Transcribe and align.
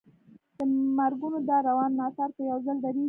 د 0.57 0.59
مرګونو 0.97 1.37
دا 1.49 1.57
روان 1.69 1.91
ناتار 1.99 2.29
به 2.35 2.41
یو 2.49 2.57
ځل 2.65 2.77
درېږي. 2.83 2.99